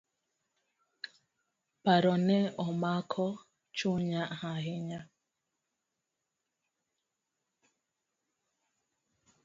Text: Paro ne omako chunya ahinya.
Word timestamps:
Paro 1.83 2.13
ne 2.27 2.37
omako 2.65 3.27
chunya 3.77 4.21
ahinya. 4.51 4.99